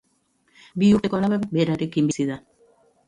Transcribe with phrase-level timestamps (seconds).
[0.83, 2.39] Bi urteko alaba berarekin bizi da.